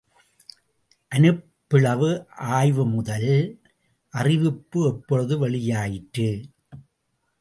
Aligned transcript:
அனுப்பிளவு 1.11 2.09
ஆய்வு 2.27 2.85
முதல் 2.85 3.61
அறிவிப்பு 4.13 4.87
எப்பொழுது 4.87 5.47
வெளியாயிற்று? 5.47 6.29